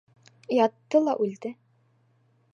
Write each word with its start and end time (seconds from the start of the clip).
Ятты 0.59 1.03
ла 1.03 1.13
үлде. 1.27 1.53